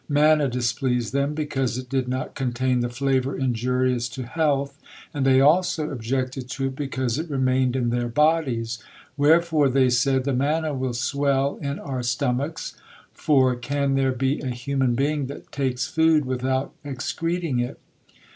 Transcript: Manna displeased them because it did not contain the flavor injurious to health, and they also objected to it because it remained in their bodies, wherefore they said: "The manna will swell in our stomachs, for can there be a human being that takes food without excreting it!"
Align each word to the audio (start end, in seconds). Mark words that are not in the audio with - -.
Manna 0.09 0.47
displeased 0.49 1.13
them 1.13 1.35
because 1.35 1.77
it 1.77 1.87
did 1.87 2.07
not 2.07 2.33
contain 2.33 2.79
the 2.79 2.89
flavor 2.89 3.37
injurious 3.37 4.09
to 4.09 4.25
health, 4.25 4.79
and 5.13 5.27
they 5.27 5.39
also 5.39 5.91
objected 5.91 6.49
to 6.49 6.69
it 6.69 6.75
because 6.75 7.19
it 7.19 7.29
remained 7.29 7.75
in 7.75 7.91
their 7.91 8.07
bodies, 8.07 8.79
wherefore 9.15 9.69
they 9.69 9.91
said: 9.91 10.23
"The 10.23 10.33
manna 10.33 10.73
will 10.73 10.95
swell 10.95 11.59
in 11.61 11.77
our 11.77 12.01
stomachs, 12.01 12.75
for 13.13 13.55
can 13.55 13.93
there 13.93 14.11
be 14.11 14.41
a 14.41 14.47
human 14.47 14.95
being 14.95 15.27
that 15.27 15.51
takes 15.51 15.85
food 15.85 16.25
without 16.25 16.73
excreting 16.83 17.59
it!" 17.59 17.79